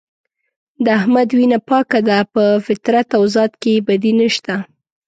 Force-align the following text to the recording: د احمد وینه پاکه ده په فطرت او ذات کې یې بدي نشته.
د 0.83 0.85
احمد 0.99 1.29
وینه 1.37 1.59
پاکه 1.69 1.99
ده 2.07 2.19
په 2.33 2.43
فطرت 2.65 3.07
او 3.17 3.23
ذات 3.35 3.51
کې 3.61 3.71
یې 3.75 3.83
بدي 3.87 4.13
نشته. 4.21 4.55